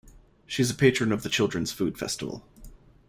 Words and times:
She 0.47 0.63
is 0.63 0.71
a 0.71 0.73
patron 0.73 1.11
of 1.11 1.21
the 1.21 1.29
Children's 1.29 1.71
food 1.71 1.95
festival. 1.95 2.43